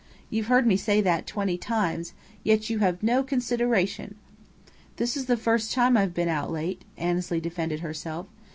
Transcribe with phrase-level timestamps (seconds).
[0.31, 2.13] You've heard me say that twenty times,
[2.43, 4.15] yet you have no consideration!"
[4.95, 8.25] "This is the first time I've been out late," Annesley defended herself.